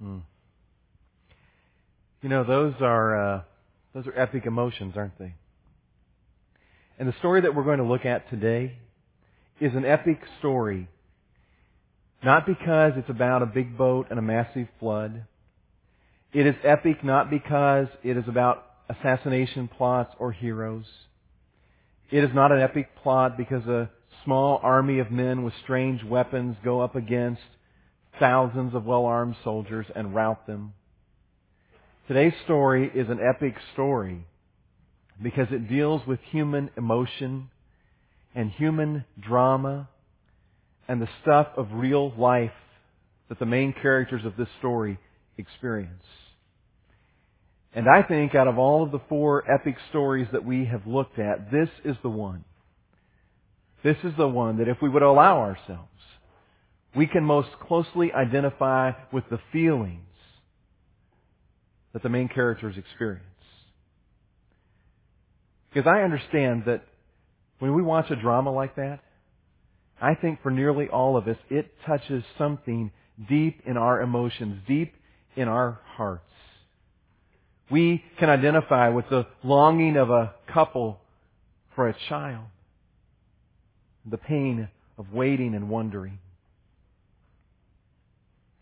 [0.00, 0.18] Hmm.
[2.22, 3.42] You know, those are uh,
[3.94, 5.34] those are epic emotions, aren't they?
[6.98, 8.76] And the story that we're going to look at today
[9.60, 10.88] is an epic story.
[12.22, 15.24] Not because it's about a big boat and a massive flood.
[16.32, 20.84] It is epic not because it is about assassination plots or heroes.
[22.10, 23.90] It is not an epic plot because a
[24.24, 27.40] small army of men with strange weapons go up against
[28.20, 30.74] thousands of well-armed soldiers and rout them.
[32.06, 34.24] Today's story is an epic story
[35.20, 37.50] because it deals with human emotion
[38.34, 39.88] and human drama
[40.86, 42.50] and the stuff of real life
[43.28, 44.98] that the main characters of this story
[45.38, 46.04] experience.
[47.72, 51.18] And I think out of all of the four epic stories that we have looked
[51.18, 52.44] at, this is the one.
[53.84, 55.89] This is the one that if we would allow ourselves,
[56.94, 60.02] we can most closely identify with the feelings
[61.92, 63.24] that the main characters experience.
[65.72, 66.84] Because I understand that
[67.58, 69.00] when we watch a drama like that,
[70.00, 72.90] I think for nearly all of us, it touches something
[73.28, 74.94] deep in our emotions, deep
[75.36, 76.24] in our hearts.
[77.70, 80.98] We can identify with the longing of a couple
[81.76, 82.46] for a child,
[84.10, 86.18] the pain of waiting and wondering.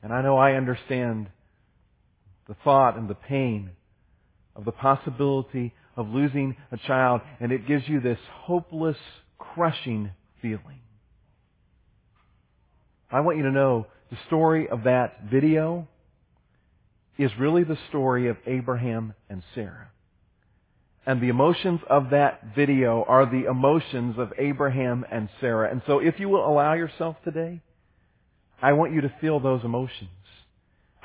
[0.08, 1.28] And I know I understand
[2.48, 3.72] the thought and the pain
[4.56, 8.96] of the possibility of losing a child, and it gives you this hopeless,
[9.36, 10.80] crushing feeling.
[13.10, 15.86] I want you to know the story of that video
[17.18, 19.90] is really the story of Abraham and Sarah.
[21.04, 25.70] And the emotions of that video are the emotions of Abraham and Sarah.
[25.70, 27.60] And so if you will allow yourself today,
[28.60, 30.10] I want you to feel those emotions.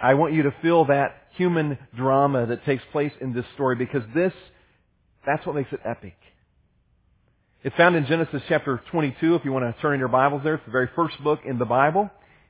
[0.02, 4.04] I want you to feel that human drama that takes place in this story because
[4.14, 4.34] this,
[5.26, 6.16] that's what makes it epic.
[7.64, 10.56] It's found in Genesis chapter 22 if you want to turn in your Bibles there.
[10.56, 12.10] It's the very first book in the Bible.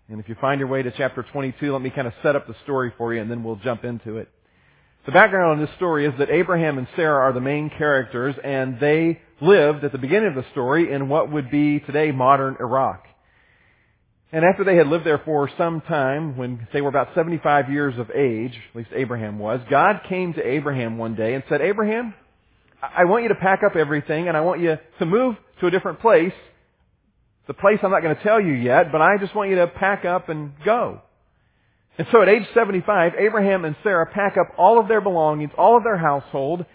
[0.10, 2.48] And if you find your way to chapter 22, let me kind of set up
[2.48, 4.30] the story for you and then we'll jump into it.
[5.06, 8.80] The background on this story is that Abraham and Sarah are the main characters and
[8.80, 13.06] they lived at the beginning of the story in what would be today modern Iraq.
[14.34, 18.00] And after they had lived there for some time, when they were about 75 years
[18.00, 22.16] of age, at least Abraham was, God came to Abraham one day and said, Abraham,
[22.82, 25.72] I want you to pack up everything and I want you to move to a
[25.72, 26.34] different place.
[27.46, 29.68] The place I'm not going to tell you yet, but I just want you to
[29.68, 31.02] pack up and go.
[32.00, 35.78] And so at age 75, Abraham and Sarah pack up all of their belongings, all
[35.78, 36.66] of their household,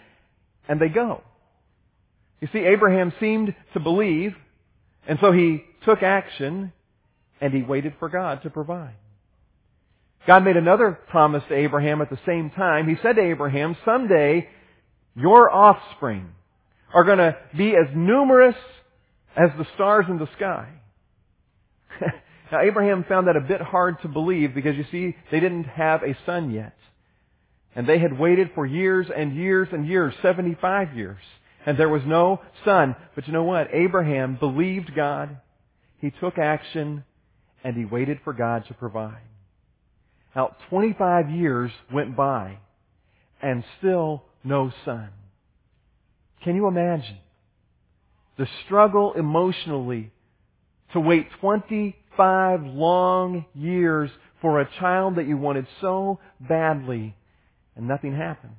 [0.69, 1.23] and they go.
[2.39, 4.33] You see, Abraham seemed to believe,
[5.05, 6.71] and so he took action
[7.41, 8.95] and he waited for God to provide.
[10.27, 12.87] God made another promise to Abraham at the same time.
[12.87, 14.47] He said to Abraham, someday
[15.15, 16.29] your offspring
[16.93, 18.55] are going to be as numerous
[19.35, 20.67] as the stars in the sky.
[22.51, 26.03] now Abraham found that a bit hard to believe because you see, they didn't have
[26.03, 26.75] a son yet.
[27.75, 31.19] And they had waited for years and years and years, 75 years.
[31.65, 32.95] And there was no son.
[33.15, 33.69] But you know what?
[33.73, 35.37] Abraham believed God.
[35.99, 37.03] He took action
[37.63, 39.21] and he waited for God to provide.
[40.35, 42.57] Now, 25 years went by
[43.41, 45.09] and still no son.
[46.43, 47.17] Can you imagine
[48.37, 50.11] the struggle emotionally
[50.93, 54.09] to wait 25 long years
[54.41, 57.15] for a child that you wanted so badly
[57.75, 58.53] and nothing happens?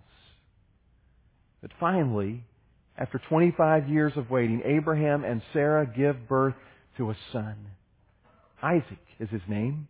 [1.63, 2.45] But finally,
[2.99, 6.55] after 25 years of waiting, Abraham and Sarah give birth
[6.99, 7.57] to a son.
[8.63, 9.89] Isaac is his name.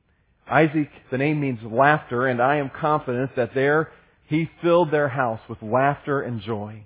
[0.50, 3.90] Isaac, the name means laughter, and I am confident that there
[4.26, 6.84] he filled their house with laughter and joy.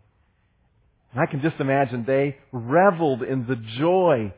[1.12, 4.32] And I can just imagine they reveled in the joy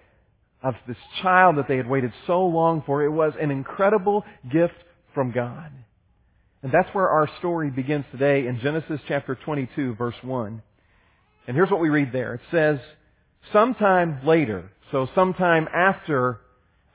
[0.63, 3.05] of this child that they had waited so long for.
[3.05, 4.75] It was an incredible gift
[5.15, 5.71] from God.
[6.63, 10.63] And that's where our story begins today in Genesis chapter 22 verse 1.
[11.47, 12.35] And here's what we read there.
[12.35, 12.79] It says,
[13.53, 16.41] sometime later, so sometime after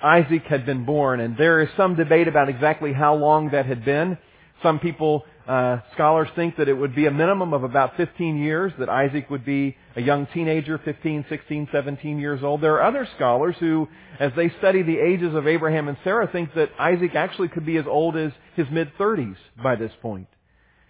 [0.03, 3.85] Isaac had been born, and there is some debate about exactly how long that had
[3.85, 4.17] been.
[4.63, 8.71] Some people, uh, scholars think that it would be a minimum of about 15 years,
[8.79, 12.61] that Isaac would be a young teenager, 15, 16, 17 years old.
[12.61, 13.87] There are other scholars who,
[14.19, 17.77] as they study the ages of Abraham and Sarah, think that Isaac actually could be
[17.77, 20.27] as old as his mid-30s by this point.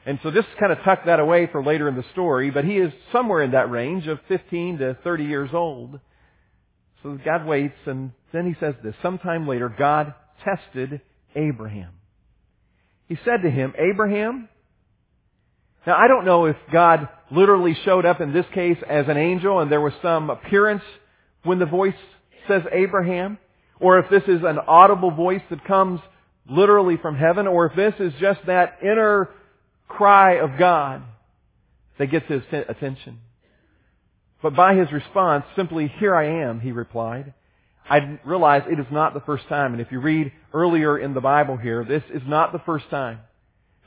[0.05, 2.77] And so just kind of tuck that away for later in the story, but he
[2.77, 5.99] is somewhere in that range of 15 to 30 years old.
[7.03, 8.95] So God waits, and then he says this.
[9.01, 10.13] Sometime later, God
[10.43, 11.01] tested
[11.35, 11.91] Abraham.
[13.07, 14.47] He said to him, Abraham.
[15.85, 19.59] Now I don't know if God literally showed up in this case as an angel
[19.59, 20.83] and there was some appearance
[21.43, 21.95] when the voice
[22.47, 23.37] says Abraham,
[23.79, 25.99] or if this is an audible voice that comes
[26.49, 29.29] literally from heaven, or if this is just that inner
[29.87, 31.03] cry of God
[31.97, 33.19] that gets his attention.
[34.41, 37.33] But by his response, simply, here I am, he replied.
[37.89, 41.21] I realize it is not the first time, and if you read earlier in the
[41.21, 43.19] Bible here, this is not the first time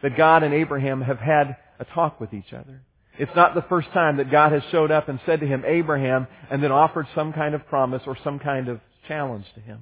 [0.03, 2.83] that God and Abraham have had a talk with each other.
[3.19, 6.27] It's not the first time that God has showed up and said to him, Abraham,
[6.51, 9.81] and then offered some kind of promise or some kind of challenge to him.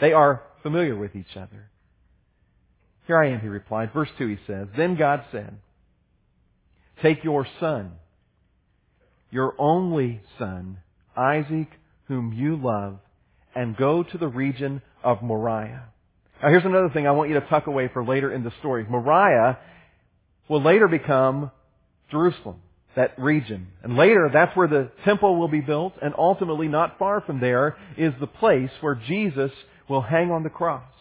[0.00, 1.70] They are familiar with each other.
[3.06, 3.92] Here I am, he replied.
[3.92, 5.56] Verse 2 he says, Then God said,
[7.02, 7.92] Take your son,
[9.34, 10.78] your only son,
[11.16, 11.66] Isaac,
[12.06, 12.98] whom you love,
[13.52, 15.86] and go to the region of Moriah.
[16.40, 18.86] Now here's another thing I want you to tuck away for later in the story.
[18.88, 19.58] Moriah
[20.48, 21.50] will later become
[22.12, 22.62] Jerusalem,
[22.94, 23.66] that region.
[23.82, 27.76] And later, that's where the temple will be built, and ultimately, not far from there,
[27.96, 29.50] is the place where Jesus
[29.88, 30.93] will hang on the cross.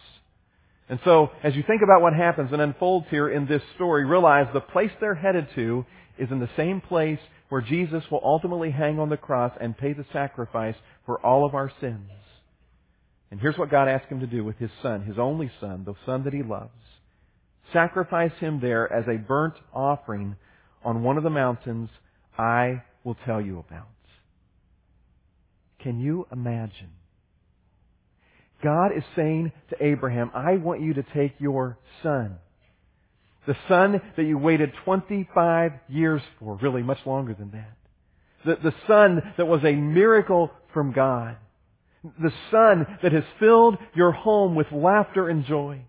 [0.90, 4.48] And so, as you think about what happens and unfolds here in this story, realize
[4.54, 5.86] the place they're headed to
[6.18, 7.20] is in the same place
[7.50, 10.76] where Jesus will ultimately hang on the cross and pay the sacrifice
[11.06, 12.10] for all of our sins.
[13.32, 15.96] And here's what God asked him to do with his son, his only son, the
[16.06, 16.70] son that he loves.
[17.72, 20.36] Sacrifice him there as a burnt offering
[20.84, 21.90] on one of the mountains
[22.38, 23.88] I will tell you about.
[25.80, 26.92] Can you imagine?
[28.64, 32.38] God is saying to Abraham, I want you to take your son.
[33.46, 37.74] The son that you waited 25 years for, really much longer than that.
[38.46, 41.38] The, the son that was a miracle from God
[42.04, 45.82] the Son that has filled your home with laughter and joy.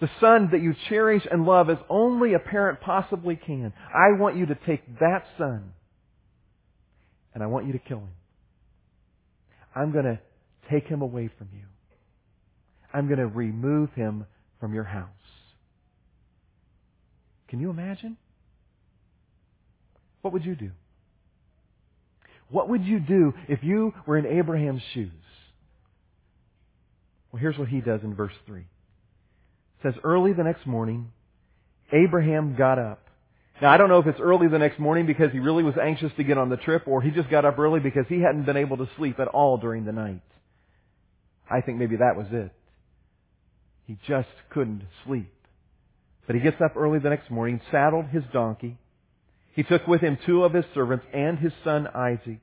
[0.00, 3.72] The Son that you cherish and love as only a parent possibly can.
[3.94, 5.72] I want you to take that Son
[7.34, 8.12] and I want you to kill him.
[9.74, 10.18] I'm going to
[10.70, 11.64] take him away from you.
[12.96, 14.24] I'm going to remove him
[14.58, 15.10] from your house.
[17.48, 18.16] Can you imagine?
[20.22, 20.70] What would you do?
[22.48, 25.10] What would you do if you were in Abraham's shoes?
[27.30, 28.60] Well, here's what he does in verse 3.
[28.60, 28.66] It
[29.82, 31.12] says, Early the next morning,
[31.92, 33.02] Abraham got up.
[33.60, 36.12] Now, I don't know if it's early the next morning because he really was anxious
[36.16, 38.56] to get on the trip, or he just got up early because he hadn't been
[38.56, 40.22] able to sleep at all during the night.
[41.50, 42.52] I think maybe that was it.
[43.86, 45.32] He just couldn't sleep.
[46.26, 48.78] But he gets up early the next morning, saddled his donkey.
[49.54, 52.40] He took with him two of his servants and his son Isaac.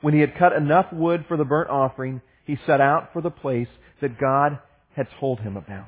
[0.00, 3.30] When he had cut enough wood for the burnt offering, he set out for the
[3.30, 3.68] place
[4.00, 4.58] that God
[4.94, 5.86] had told him about.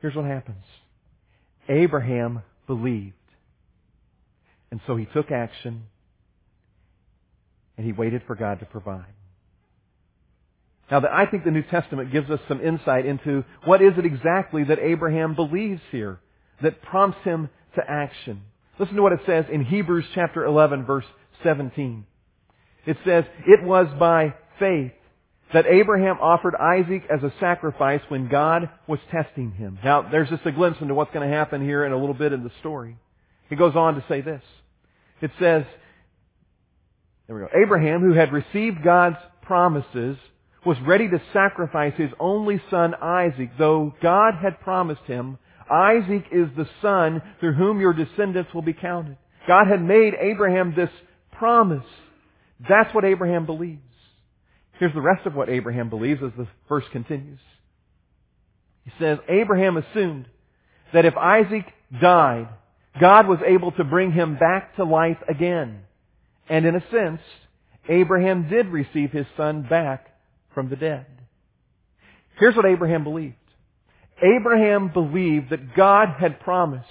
[0.00, 0.64] Here's what happens.
[1.68, 3.14] Abraham believed.
[4.70, 5.84] And so he took action
[7.76, 9.06] and he waited for God to provide.
[10.90, 14.64] Now, I think the New Testament gives us some insight into what is it exactly
[14.64, 16.18] that Abraham believes here
[16.62, 18.42] that prompts him to action.
[18.78, 21.04] Listen to what it says in Hebrews chapter 11 verse
[21.44, 22.06] 17.
[22.86, 24.92] It says, It was by faith
[25.52, 29.78] that Abraham offered Isaac as a sacrifice when God was testing him.
[29.84, 32.32] Now, there's just a glimpse into what's going to happen here in a little bit
[32.32, 32.96] in the story.
[33.48, 34.42] He goes on to say this.
[35.20, 35.64] It says,
[37.26, 37.48] there we go.
[37.54, 40.16] Abraham, who had received God's promises,
[40.64, 45.38] was ready to sacrifice his only son Isaac, though God had promised him,
[45.70, 49.16] Isaac is the son through whom your descendants will be counted.
[49.46, 50.90] God had made Abraham this
[51.32, 51.86] promise.
[52.68, 53.80] That's what Abraham believes.
[54.78, 57.38] Here's the rest of what Abraham believes as the verse continues.
[58.84, 60.26] He says, Abraham assumed
[60.92, 61.64] that if Isaac
[62.00, 62.48] died,
[63.00, 65.80] God was able to bring him back to life again.
[66.48, 67.20] And in a sense,
[67.88, 70.09] Abraham did receive his son back
[70.54, 71.06] from the dead.
[72.38, 73.34] Here's what Abraham believed.
[74.22, 76.86] Abraham believed that God had promised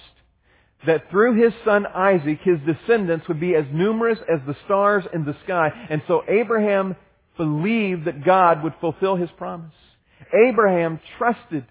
[0.86, 5.24] that through his son Isaac, his descendants would be as numerous as the stars in
[5.24, 5.70] the sky.
[5.90, 6.96] And so Abraham
[7.36, 9.74] believed that God would fulfill his promise.
[10.48, 11.64] Abraham trusted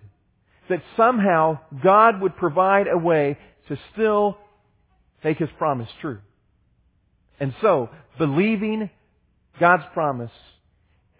[0.69, 4.37] that somehow God would provide a way to still
[5.23, 6.19] make his promise true.
[7.39, 8.89] And so, believing
[9.59, 10.31] God's promise,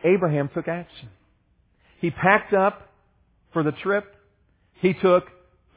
[0.03, 1.09] Abraham took action.
[1.99, 2.89] He packed up
[3.53, 4.05] for the trip.
[4.81, 5.25] He took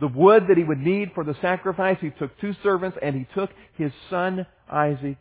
[0.01, 1.97] the wood that he would need for the sacrifice.
[2.01, 5.19] He took two servants and he took his son Isaac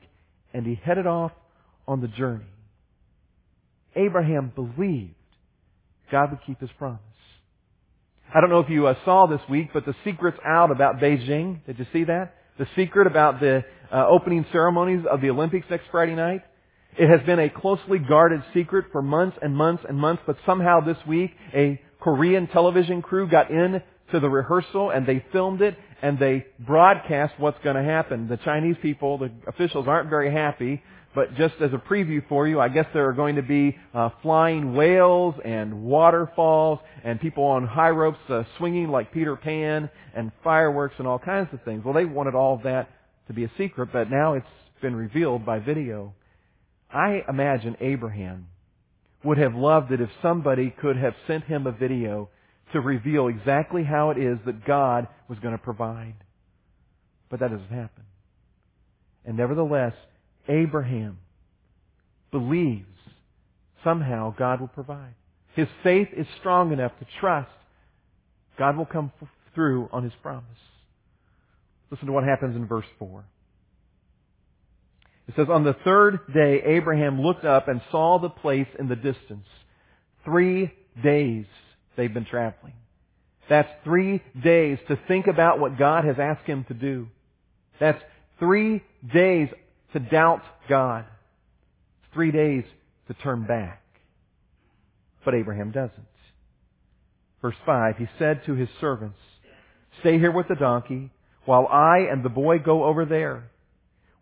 [0.54, 1.32] and he headed off
[1.88, 2.46] on the journey.
[3.96, 5.14] Abraham believed
[6.12, 7.00] God would keep his promise.
[8.34, 11.66] I don't know if you uh, saw this week, but the secret's out about Beijing.
[11.66, 12.36] Did you see that?
[12.58, 16.42] The secret about the uh, opening ceremonies of the Olympics next Friday night.
[16.98, 20.82] It has been a closely guarded secret for months and months and months, but somehow
[20.82, 23.82] this week a Korean television crew got in
[24.12, 28.28] to the rehearsal and they filmed it and they broadcast what's going to happen.
[28.28, 30.82] The Chinese people, the officials aren't very happy,
[31.16, 34.10] but just as a preview for you, I guess there are going to be uh,
[34.22, 40.32] flying whales and waterfalls and people on high ropes uh, swinging like Peter Pan and
[40.44, 41.86] fireworks and all kinds of things.
[41.86, 42.90] Well, they wanted all of that
[43.28, 44.46] to be a secret, but now it's
[44.82, 46.14] been revealed by video.
[46.94, 48.48] I imagine Abraham
[49.24, 52.30] would have loved it if somebody could have sent him a video
[52.74, 56.16] to reveal exactly how it is that God was going to provide.
[57.30, 58.04] But that doesn't happen.
[59.26, 59.94] And nevertheless,
[60.50, 61.20] Abraham
[62.32, 62.86] believes
[63.84, 65.14] somehow God will provide.
[65.56, 67.50] His faith is strong enough to trust
[68.58, 69.12] God will come
[69.56, 70.46] through on His promise.
[71.90, 73.24] Listen to what happens in verse 4.
[75.32, 78.98] It says, On the third day, Abraham looked up and saw the place in the
[78.98, 79.48] distance.
[80.26, 81.46] Three days
[81.96, 82.74] they've been traveling.
[83.50, 87.08] That's three days to think about what God has asked him to do.
[87.80, 88.02] That's
[88.40, 88.84] three
[89.14, 89.48] days
[89.94, 91.06] to doubt God.
[92.14, 92.66] Three days
[93.08, 93.82] to turn back.
[95.24, 96.08] But Abraham doesn't.
[97.42, 99.18] Verse 5, he said to his servants,
[100.02, 101.10] Stay here with the donkey
[101.46, 103.51] while I and the boy go over there.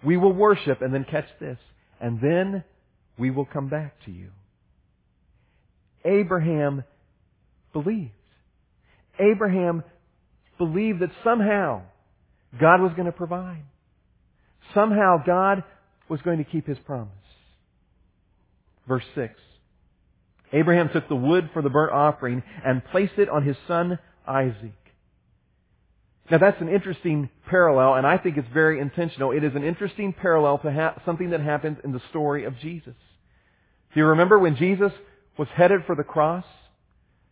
[0.03, 1.58] We will worship and then catch this,
[2.00, 2.63] and then
[3.18, 4.29] we will come back to you.
[6.06, 6.84] Abraham
[7.74, 8.12] believed.
[9.20, 9.84] Abraham
[10.58, 11.82] believed that somehow
[12.60, 13.63] God was going to provide.
[14.74, 15.63] Somehow God
[16.08, 17.12] was going to keep his promise.
[18.88, 19.34] Verse 6.
[20.51, 24.78] Abraham took the wood for the burnt offering and placed it on his son Isaac.
[26.29, 29.31] Now that's an interesting parallel, and I think it's very intentional.
[29.31, 32.93] It is an interesting parallel to ha- something that happens in the story of Jesus.
[33.93, 34.91] Do you remember when Jesus
[35.38, 36.45] was headed for the cross?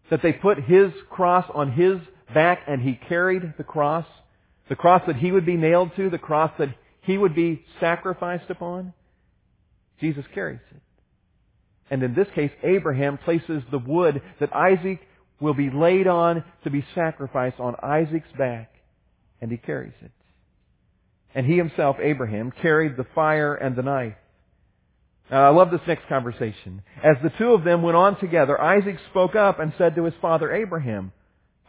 [0.09, 1.97] That they put his cross on his
[2.33, 4.05] back and he carried the cross?
[4.67, 6.69] The cross that he would be nailed to, the cross that
[7.01, 8.93] he would be sacrificed upon?
[10.01, 10.81] Jesus carries it.
[11.91, 15.01] And in this case, Abraham places the wood that Isaac
[15.39, 18.71] will be laid on to be sacrificed on Isaac's back
[19.41, 20.11] and he carries it.
[21.35, 24.15] And he himself, Abraham, carried the fire and the knife.
[25.29, 26.81] Now, I love this next conversation.
[27.03, 30.13] As the two of them went on together, Isaac spoke up and said to his
[30.21, 31.11] father Abraham,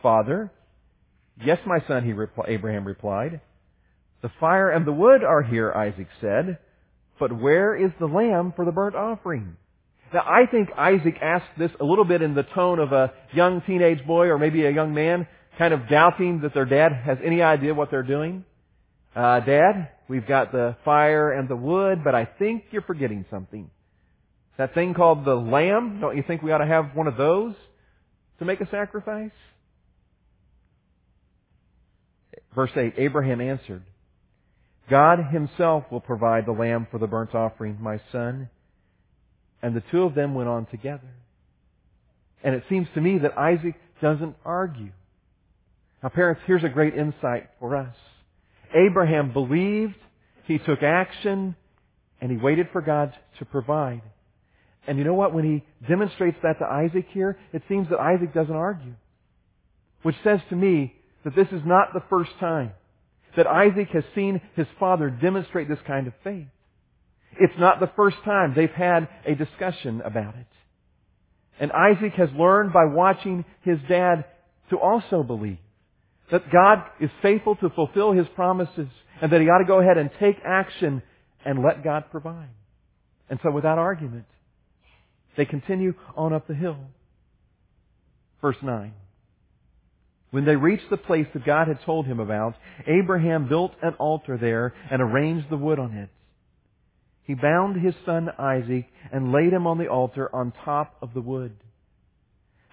[0.02, 0.52] Father,
[1.44, 3.40] yes, my son, he repl- Abraham replied.
[4.22, 6.58] The fire and the wood are here, Isaac said,
[7.18, 9.56] but where is the lamb for the burnt offering?
[10.12, 13.60] Now, I think Isaac asked this a little bit in the tone of a young
[13.66, 15.26] teenage boy or maybe a young man
[15.58, 18.44] kind of doubting that their dad has any idea what they're doing.
[19.14, 23.68] Uh, dad, we've got the fire and the wood, but I think you're forgetting something.
[24.56, 27.54] That thing called the lamb, don't you think we ought to have one of those
[28.38, 29.32] to make a sacrifice?
[32.54, 33.82] Verse 8, Abraham answered,
[34.88, 38.48] God himself will provide the lamb for the burnt offering, my son.
[39.60, 41.10] And the two of them went on together.
[42.42, 44.92] And it seems to me that Isaac doesn't argue.
[46.02, 47.94] Now parents, here's a great insight for us.
[48.74, 49.96] Abraham believed,
[50.46, 51.56] he took action,
[52.20, 54.02] and he waited for God to provide.
[54.86, 55.34] And you know what?
[55.34, 58.94] When he demonstrates that to Isaac here, it seems that Isaac doesn't argue.
[60.02, 62.72] Which says to me that this is not the first time
[63.36, 66.46] that Isaac has seen his father demonstrate this kind of faith.
[67.38, 70.46] It's not the first time they've had a discussion about it.
[71.60, 74.24] And Isaac has learned by watching his dad
[74.70, 75.58] to also believe
[76.30, 78.88] that God is faithful to fulfill His promises
[79.20, 81.02] and that he ought to go ahead and take action
[81.44, 82.48] and let God provide.
[83.30, 84.26] And so without argument,
[85.36, 86.78] they continue on up the hill.
[88.40, 88.92] Verse 9.
[90.30, 92.54] When they reached the place that God had told him about,
[92.86, 96.10] Abraham built an altar there and arranged the wood on it.
[97.24, 101.20] He bound his son Isaac and laid him on the altar on top of the
[101.20, 101.52] wood.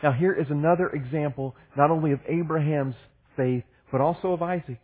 [0.04, 2.96] Now here is another example not only of Abraham's
[3.36, 4.80] faith, but also of Isaac's.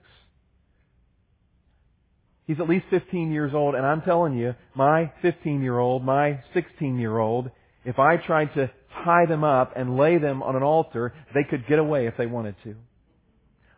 [2.47, 6.39] He's at least 15 years old, and I'm telling you, my 15 year old, my
[6.53, 7.49] 16 year old,
[7.85, 8.69] if I tried to
[9.05, 12.25] tie them up and lay them on an altar, they could get away if they
[12.25, 12.75] wanted to.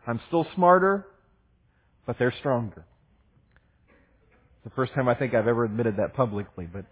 [0.06, 1.06] I'm still smarter,
[2.06, 2.84] but they're stronger.
[4.56, 6.84] It's the first time I think I've ever admitted that publicly, but,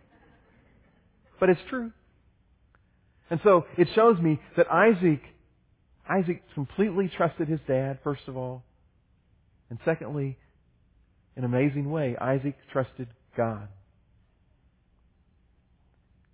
[1.40, 1.90] but it's true.
[3.30, 5.22] And so it shows me that Isaac
[6.08, 8.64] Isaac completely trusted his dad, first of all.
[9.70, 10.36] And secondly,
[11.36, 13.68] in an amazing way, Isaac trusted God.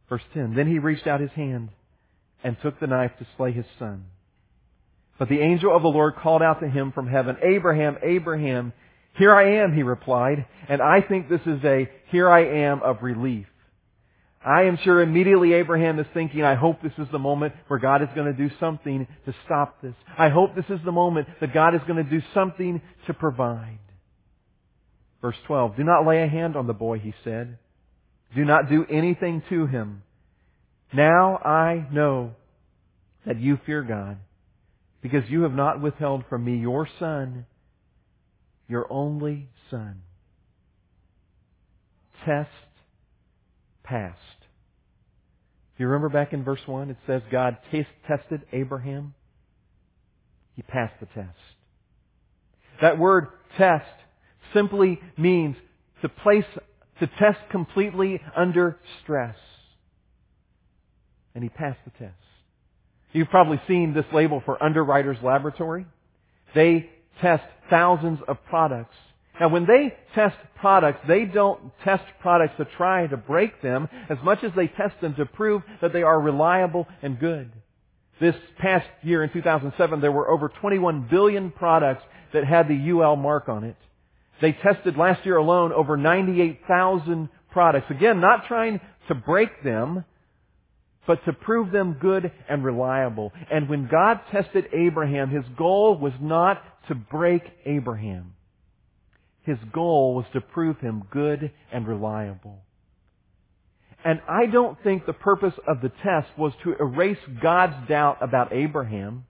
[0.08, 1.68] Verse 10, Then he reached out his hand
[2.42, 4.06] and took the knife to slay his son.
[5.18, 8.72] But the angel of the Lord called out to him from heaven, Abraham, Abraham,
[9.16, 10.46] here I am, he replied.
[10.68, 13.46] And I think this is a here I am of relief.
[14.45, 18.02] I am sure immediately Abraham is thinking, I hope this is the moment where God
[18.02, 19.95] is going to do something to stop this.
[20.16, 23.78] I hope this is the moment that God is going to do something to provide.
[25.21, 27.59] Verse 12, Do not lay a hand on the boy, he said.
[28.37, 30.02] Do not do anything to him.
[30.92, 32.35] Now I know
[33.26, 34.18] that you fear God,
[35.02, 37.47] because you have not withheld from me your son,
[38.68, 40.02] your only son.
[42.25, 42.50] Test
[43.88, 44.18] passed.
[45.76, 46.90] Do you remember back in verse 1?
[46.90, 47.57] It says God
[48.07, 49.14] tested Abraham.
[50.57, 51.38] He passed the test.
[52.83, 53.87] That word test
[54.52, 55.57] simply means
[56.02, 56.45] to place,
[57.00, 59.37] to test completely under stress.
[61.35, 62.14] And he passed the test.
[63.12, 65.87] You've probably seen this label for Underwriters Laboratory.
[66.54, 66.90] They
[67.21, 68.97] test thousands of products.
[69.40, 74.18] Now when they test products, they don't test products to try to break them as
[74.23, 77.52] much as they test them to prove that they are reliable and good.
[78.21, 82.02] This past year in 2007, there were over 21 billion products
[82.33, 83.76] that had the UL mark on it.
[84.40, 87.90] They tested last year alone over 98,000 products.
[87.90, 90.04] Again, not trying to break them,
[91.07, 93.33] but to prove them good and reliable.
[93.50, 98.35] And when God tested Abraham, his goal was not to break Abraham.
[99.48, 102.58] His goal was to prove him good and reliable.
[104.04, 108.52] And I don't think the purpose of the test was to erase God's doubt about
[108.52, 109.24] Abraham.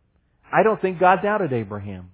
[0.53, 2.11] I don't think God doubted Abraham.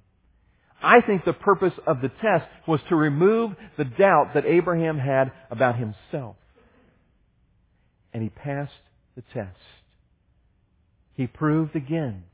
[0.82, 5.32] I think the purpose of the test was to remove the doubt that Abraham had
[5.50, 6.36] about himself.
[8.12, 8.72] And he passed
[9.16, 9.56] the test.
[11.14, 12.24] He proved again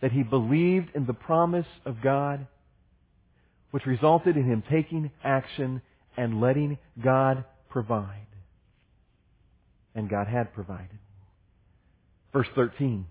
[0.00, 2.46] that he believed in the promise of God,
[3.70, 5.82] which resulted in him taking action
[6.16, 8.26] and letting God provide.
[9.94, 10.98] And God had provided.
[12.32, 13.06] Verse 13.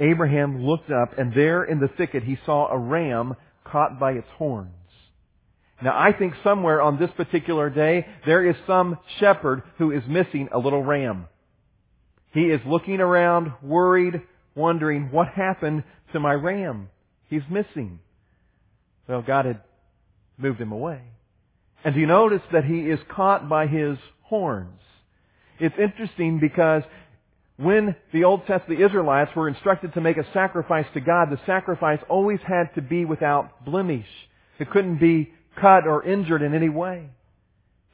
[0.00, 4.28] Abraham looked up, and there in the thicket he saw a ram caught by its
[4.36, 4.72] horns.
[5.82, 10.48] Now I think somewhere on this particular day, there is some shepherd who is missing
[10.52, 11.26] a little ram.
[12.32, 14.20] He is looking around, worried,
[14.54, 16.90] wondering, what happened to my ram?
[17.28, 18.00] He's missing.
[19.08, 19.60] Well, God had
[20.36, 21.00] moved him away.
[21.84, 24.80] And do you notice that he is caught by his horns?
[25.58, 26.82] It's interesting because
[27.56, 31.40] when the Old Testament, the Israelites were instructed to make a sacrifice to God, the
[31.46, 34.06] sacrifice always had to be without blemish.
[34.60, 37.08] It couldn't be cut or injured in any way.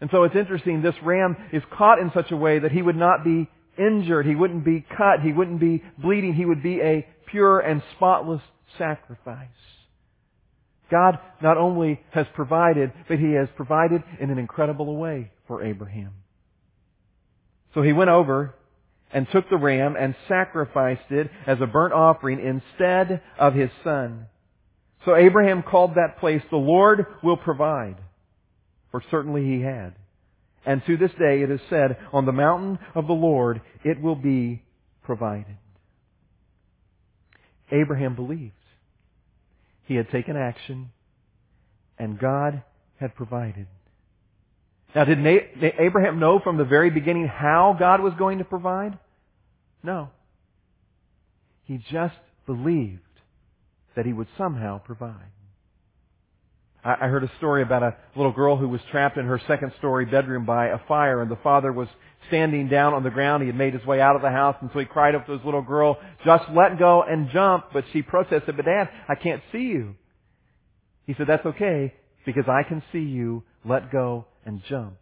[0.01, 2.97] And so it's interesting, this ram is caught in such a way that he would
[2.97, 3.49] not be
[3.79, 7.83] injured, he wouldn't be cut, he wouldn't be bleeding, he would be a pure and
[7.97, 8.43] spotless
[8.77, 9.49] sacrifice.
[10.91, 16.13] God not only has provided, but He has provided in an incredible way for Abraham.
[17.75, 18.55] So he went over
[19.13, 24.27] and took the ram and sacrificed it as a burnt offering instead of his son.
[25.05, 27.97] So Abraham called that place, the Lord will provide.
[28.91, 29.95] For certainly he had.
[30.65, 34.17] And to this day it is said, on the mountain of the Lord it will
[34.17, 34.63] be
[35.03, 35.57] provided.
[37.71, 38.53] Abraham believed.
[39.85, 40.91] He had taken action
[41.99, 42.63] and God
[42.99, 43.67] had provided.
[44.95, 45.19] Now did
[45.79, 48.99] Abraham know from the very beginning how God was going to provide?
[49.83, 50.11] No.
[51.65, 52.15] He just
[52.47, 53.01] believed
[53.97, 55.34] that he would somehow provide.
[56.85, 60.05] I heard a story about a little girl who was trapped in her second story
[60.05, 61.89] bedroom by a fire and the father was
[62.29, 63.43] standing down on the ground.
[63.43, 65.33] He had made his way out of the house and so he cried up to
[65.33, 67.67] his little girl, just let go and jump.
[67.73, 69.95] But she protested, but dad, I can't see you.
[71.07, 71.95] He said, that's okay
[72.27, 73.45] because I can see you.
[73.65, 74.99] Let go and jump.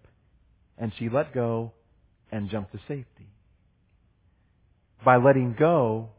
[0.79, 1.73] And she let go
[2.31, 3.27] and jumped to safety.
[5.05, 6.11] By letting go,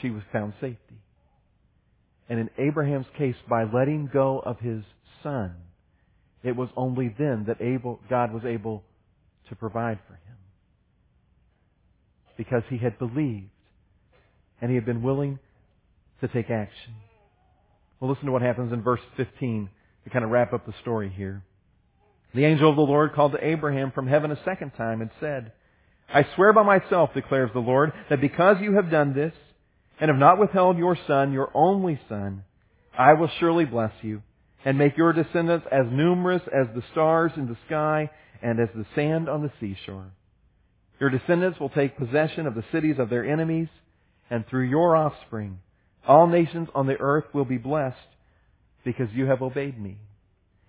[0.00, 1.02] she was found safety.
[2.30, 4.82] And in Abraham's case, by letting go of his
[5.22, 5.52] son,
[6.44, 7.58] it was only then that
[8.08, 8.84] God was able
[9.48, 10.36] to provide for him.
[12.38, 13.50] Because he had believed
[14.62, 15.40] and he had been willing
[16.20, 16.94] to take action.
[17.98, 19.68] Well, listen to what happens in verse 15
[20.04, 21.42] to kind of wrap up the story here.
[22.32, 25.52] The angel of the Lord called to Abraham from heaven a second time and said,
[26.12, 29.32] I swear by myself, declares the Lord, that because you have done this,
[30.00, 32.42] and have not withheld your son, your only son,
[32.98, 34.22] I will surely bless you,
[34.64, 38.10] and make your descendants as numerous as the stars in the sky,
[38.42, 40.10] and as the sand on the seashore.
[40.98, 43.68] Your descendants will take possession of the cities of their enemies,
[44.30, 45.58] and through your offspring,
[46.08, 47.96] all nations on the earth will be blessed,
[48.84, 49.98] because you have obeyed me.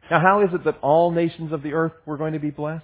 [0.09, 2.83] Now how is it that all nations of the earth were going to be blessed?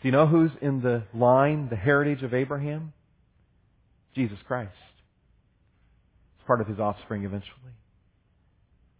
[0.00, 2.92] Do you know who's in the line, the heritage of Abraham?
[4.14, 4.70] Jesus Christ.
[6.42, 7.72] It's part of his offspring eventually.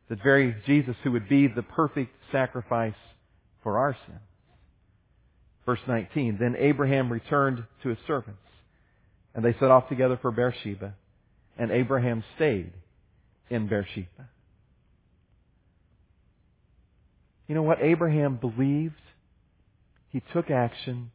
[0.09, 2.95] The very Jesus who would be the perfect sacrifice
[3.65, 4.21] for our sins.
[5.67, 8.39] Verse 19, Then Abraham returned to his servants,
[9.35, 10.95] and they set off together for Beersheba,
[11.59, 12.73] and Abraham stayed
[13.51, 14.29] in Beersheba.
[17.49, 17.79] You know what?
[17.81, 18.95] Abraham believed,
[20.11, 21.11] he took action,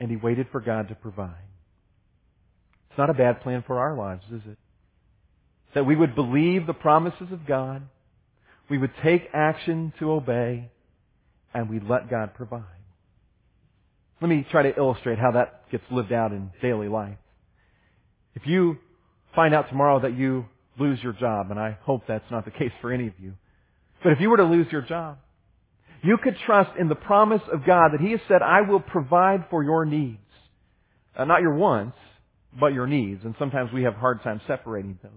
[0.00, 1.46] and he waited for God to provide.
[2.90, 4.58] It's not a bad plan for our lives, is it?
[5.74, 7.82] That we would believe the promises of God,
[8.68, 10.70] we would take action to obey,
[11.54, 12.64] and we let God provide.
[14.20, 17.16] Let me try to illustrate how that gets lived out in daily life.
[18.34, 18.78] If you
[19.34, 20.46] find out tomorrow that you
[20.78, 23.34] lose your job, and I hope that's not the case for any of you,
[24.02, 25.18] but if you were to lose your job,
[26.02, 29.46] you could trust in the promise of God that He has said, I will provide
[29.50, 30.18] for your needs.
[31.16, 31.98] Uh, not your wants,
[32.58, 33.24] but your needs.
[33.24, 35.12] And sometimes we have hard time separating those.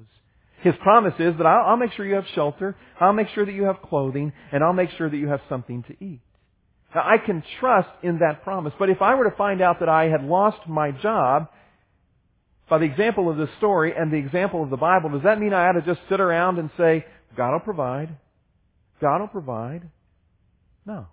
[0.63, 3.51] His promise is that I'll, I'll make sure you have shelter, I'll make sure that
[3.51, 6.21] you have clothing, and I'll make sure that you have something to eat.
[6.95, 9.89] Now, I can trust in that promise, but if I were to find out that
[9.89, 11.49] I had lost my job,
[12.69, 15.53] by the example of this story and the example of the Bible, does that mean
[15.53, 18.15] I ought to just sit around and say, God will provide?
[19.01, 19.89] God will provide.
[20.85, 21.07] No.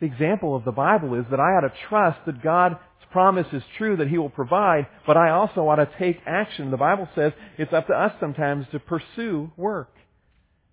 [0.00, 2.76] The example of the Bible is that I ought to trust that God's
[3.12, 6.70] promise is true, that He will provide, but I also ought to take action.
[6.70, 9.94] The Bible says it's up to us sometimes to pursue work.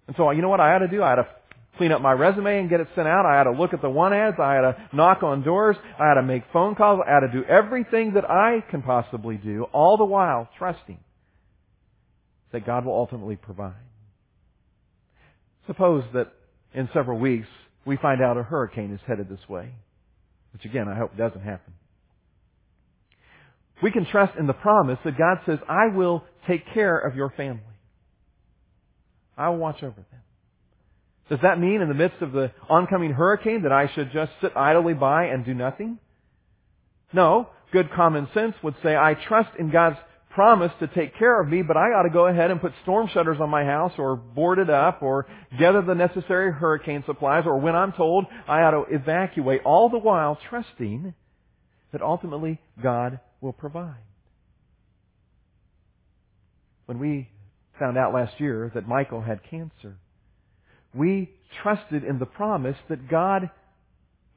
[0.07, 1.01] And so, you know what I ought to do?
[1.03, 1.27] I ought to
[1.77, 3.25] clean up my resume and get it sent out.
[3.25, 4.37] I ought to look at the one ads.
[4.39, 5.77] I ought to knock on doors.
[5.99, 6.99] I ought to make phone calls.
[7.07, 10.99] I ought to do everything that I can possibly do, all the while trusting
[12.51, 13.73] that God will ultimately provide.
[15.67, 16.31] Suppose that
[16.73, 17.47] in several weeks
[17.85, 19.71] we find out a hurricane is headed this way,
[20.53, 21.73] which again I hope doesn't happen.
[23.81, 27.31] We can trust in the promise that God says, I will take care of your
[27.31, 27.61] family.
[29.37, 30.21] I will watch over them.
[31.29, 34.55] Does that mean in the midst of the oncoming hurricane that I should just sit
[34.55, 35.97] idly by and do nothing?
[37.13, 37.49] No.
[37.71, 39.97] Good common sense would say, I trust in God's
[40.33, 43.09] promise to take care of me, but I ought to go ahead and put storm
[43.13, 45.27] shutters on my house or board it up or
[45.59, 49.97] gather the necessary hurricane supplies or when I'm told I ought to evacuate, all the
[49.97, 51.13] while trusting
[51.91, 53.95] that ultimately God will provide.
[56.85, 57.29] When we
[57.79, 59.97] found out last year that Michael had cancer,
[60.93, 61.29] we
[61.63, 63.49] trusted in the promise that God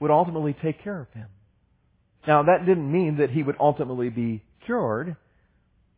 [0.01, 1.29] would ultimately take care of him.
[2.27, 5.17] Now that didn't mean that he would ultimately be cured,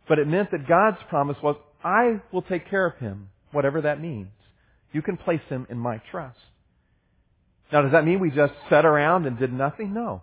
[0.09, 4.01] but it meant that God's promise was, I will take care of him, whatever that
[4.01, 4.29] means.
[4.93, 6.39] You can place him in my trust.
[7.73, 9.93] Now, does that mean we just sat around and did nothing?
[9.93, 10.23] No.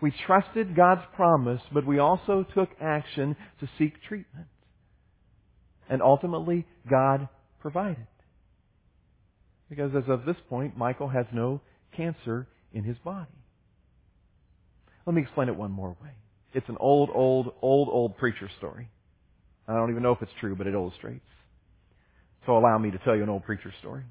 [0.00, 4.48] We trusted God's promise, but we also took action to seek treatment.
[5.88, 7.28] And ultimately, God
[7.60, 8.06] provided.
[9.70, 11.60] Because as of this point, Michael has no
[11.96, 13.30] cancer in his body.
[15.06, 16.10] Let me explain it one more way.
[16.52, 18.88] It's an old, old, old, old preacher story.
[19.68, 21.24] I don't even know if it's true, but it illustrates.
[22.46, 24.02] So allow me to tell you an old preacher story.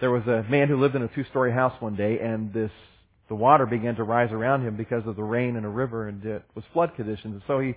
[0.00, 2.72] There was a man who lived in a two-story house one day, and this
[3.28, 6.24] the water began to rise around him because of the rain and a river, and
[6.24, 7.34] it was flood conditions.
[7.34, 7.74] And so he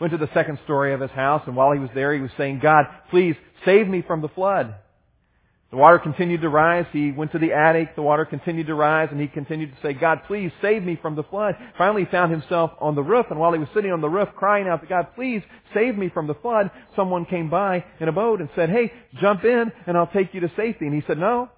[0.00, 2.30] went to the second story of his house, and while he was there, he was
[2.36, 4.74] saying, "God, please save me from the flood."
[5.70, 6.86] The water continued to rise.
[6.92, 7.94] He went to the attic.
[7.94, 11.14] The water continued to rise, and he continued to say, God, please save me from
[11.14, 11.56] the flood.
[11.76, 14.30] Finally, he found himself on the roof, and while he was sitting on the roof
[14.34, 15.42] crying out to God, please
[15.74, 19.44] save me from the flood, someone came by in a boat and said, hey, jump
[19.44, 20.86] in, and I'll take you to safety.
[20.86, 21.50] And he said, no,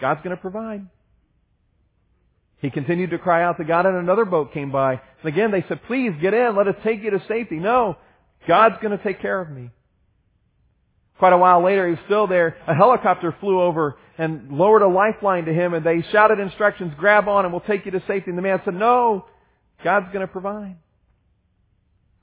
[0.00, 0.86] God's going to provide.
[2.58, 4.92] He continued to cry out to God, and another boat came by.
[4.92, 7.56] And again, they said, please get in, let us take you to safety.
[7.56, 7.96] No,
[8.46, 9.70] God's going to take care of me.
[11.18, 12.56] Quite a while later, he was still there.
[12.66, 17.28] A helicopter flew over and lowered a lifeline to him, and they shouted instructions, grab
[17.28, 18.30] on and we'll take you to safety.
[18.30, 19.26] And the man said, no,
[19.82, 20.76] God's going to provide.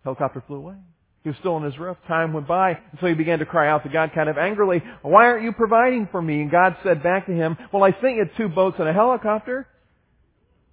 [0.04, 0.75] Helicopter flew away.
[1.23, 1.97] He was still on his roof.
[2.08, 4.82] Time went by, and so he began to cry out to God kind of angrily,
[5.04, 6.41] why aren't you providing for me?
[6.41, 9.67] And God said back to him, well, I sent you two boats and a helicopter.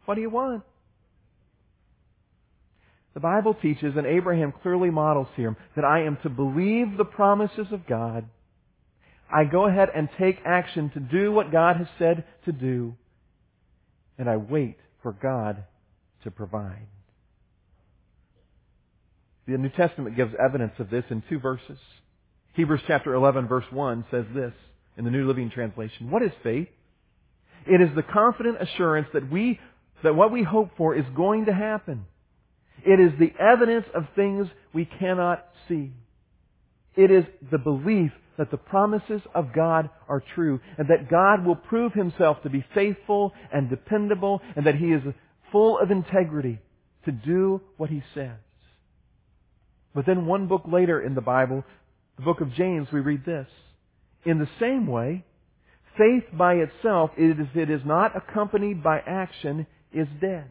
[0.06, 0.62] What do you want?
[3.18, 7.66] The Bible teaches, and Abraham clearly models here, that I am to believe the promises
[7.72, 8.24] of God.
[9.28, 12.94] I go ahead and take action to do what God has said to do.
[14.18, 15.64] And I wait for God
[16.22, 16.86] to provide.
[19.48, 21.78] The New Testament gives evidence of this in two verses.
[22.52, 24.52] Hebrews chapter 11 verse 1 says this
[24.96, 26.12] in the New Living Translation.
[26.12, 26.68] What is faith?
[27.66, 29.58] It is the confident assurance that we,
[30.04, 32.06] that what we hope for is going to happen.
[32.84, 35.92] It is the evidence of things we cannot see.
[36.96, 41.56] It is the belief that the promises of God are true and that God will
[41.56, 45.02] prove himself to be faithful and dependable and that he is
[45.50, 46.60] full of integrity
[47.04, 48.36] to do what he says.
[49.94, 51.64] But then one book later in the Bible,
[52.16, 53.48] the book of James, we read this.
[54.24, 55.24] In the same way,
[55.96, 60.48] faith by itself, if it is not accompanied by action, is dead.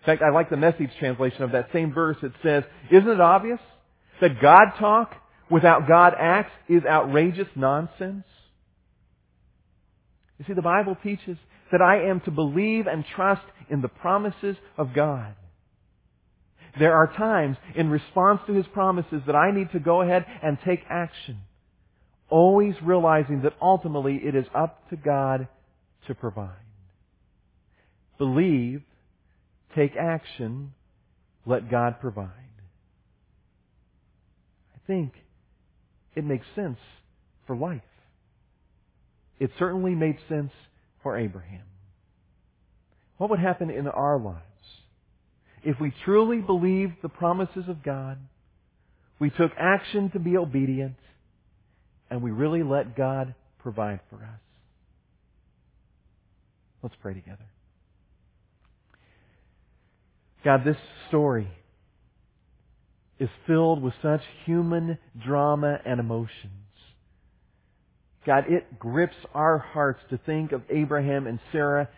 [0.00, 2.16] In fact, I like the message translation of that same verse.
[2.22, 3.60] It says, isn't it obvious
[4.20, 5.14] that God talk
[5.50, 8.24] without God acts is outrageous nonsense?
[10.38, 11.36] You see, the Bible teaches
[11.70, 15.34] that I am to believe and trust in the promises of God.
[16.78, 20.56] There are times in response to His promises that I need to go ahead and
[20.64, 21.40] take action.
[22.30, 25.48] Always realizing that ultimately it is up to God
[26.06, 26.56] to provide.
[28.18, 28.82] Believe
[29.74, 30.72] take action,
[31.46, 32.28] let God provide.
[34.74, 35.12] I think
[36.14, 36.78] it makes sense
[37.46, 37.80] for life.
[39.38, 40.52] It certainly made sense
[41.02, 41.62] for Abraham.
[43.16, 44.40] What would happen in our lives
[45.62, 48.18] if we truly believed the promises of God,
[49.18, 50.96] we took action to be obedient,
[52.10, 54.40] and we really let God provide for us?
[56.82, 57.44] Let's pray together.
[60.44, 60.76] God, this
[61.08, 61.48] story
[63.18, 66.52] is filled with such human drama and emotions.
[68.26, 71.88] God, it grips our hearts to think of Abraham and Sarah.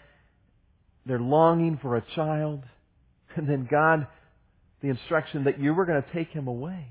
[1.06, 2.62] They're longing for a child.
[3.34, 4.08] And then God,
[4.82, 6.88] the instruction that you were going to take him away.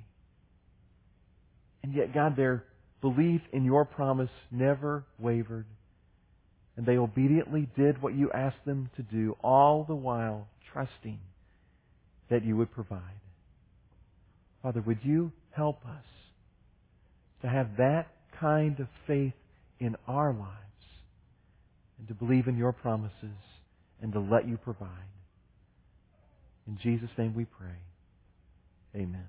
[1.83, 2.63] And yet, God, their
[3.01, 5.65] belief in your promise never wavered.
[6.77, 11.19] And they obediently did what you asked them to do, all the while trusting
[12.31, 13.01] that you would provide.
[14.63, 16.05] Father, would you help us
[17.41, 18.07] to have that
[18.39, 19.33] kind of faith
[19.79, 20.57] in our lives
[21.99, 23.37] and to believe in your promises
[24.01, 24.89] and to let you provide.
[26.67, 27.77] In Jesus' name we pray.
[28.95, 29.27] Amen.